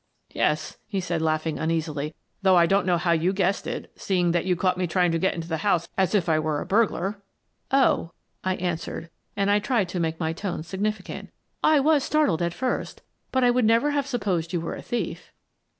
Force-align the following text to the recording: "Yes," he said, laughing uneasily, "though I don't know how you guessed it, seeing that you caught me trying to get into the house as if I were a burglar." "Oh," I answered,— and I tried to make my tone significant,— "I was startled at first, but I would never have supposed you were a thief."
"Yes," 0.33 0.79
he 0.87 0.99
said, 0.99 1.21
laughing 1.21 1.59
uneasily, 1.59 2.15
"though 2.41 2.55
I 2.55 2.65
don't 2.65 2.87
know 2.87 2.97
how 2.97 3.11
you 3.11 3.31
guessed 3.31 3.67
it, 3.67 3.91
seeing 3.95 4.31
that 4.31 4.45
you 4.45 4.55
caught 4.55 4.75
me 4.75 4.87
trying 4.87 5.11
to 5.11 5.19
get 5.19 5.35
into 5.35 5.47
the 5.47 5.57
house 5.57 5.87
as 5.95 6.15
if 6.15 6.27
I 6.27 6.39
were 6.39 6.59
a 6.59 6.65
burglar." 6.65 7.21
"Oh," 7.69 8.11
I 8.43 8.55
answered,— 8.55 9.11
and 9.37 9.51
I 9.51 9.59
tried 9.59 9.89
to 9.89 9.99
make 9.99 10.19
my 10.19 10.33
tone 10.33 10.63
significant,— 10.63 11.29
"I 11.73 11.79
was 11.81 12.03
startled 12.03 12.41
at 12.41 12.51
first, 12.55 13.03
but 13.31 13.43
I 13.43 13.51
would 13.51 13.65
never 13.65 13.91
have 13.91 14.07
supposed 14.07 14.53
you 14.53 14.59
were 14.59 14.73
a 14.73 14.81
thief." 14.81 15.31